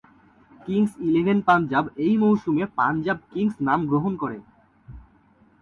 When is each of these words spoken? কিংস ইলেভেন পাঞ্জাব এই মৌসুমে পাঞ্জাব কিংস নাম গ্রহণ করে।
কিংস 0.61 0.91
ইলেভেন 1.07 1.39
পাঞ্জাব 1.41 1.85
এই 1.97 2.13
মৌসুমে 2.17 2.63
পাঞ্জাব 2.77 3.17
কিংস 3.31 3.55
নাম 3.67 3.79
গ্রহণ 3.87 4.13
করে। 4.15 4.37